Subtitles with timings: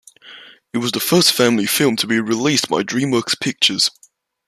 [0.73, 3.91] It was the first family film to be released by DreamWorks Pictures.